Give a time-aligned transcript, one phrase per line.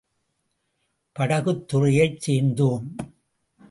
[1.11, 2.95] படகுத் துறையைச் சேர்ந்தோம்.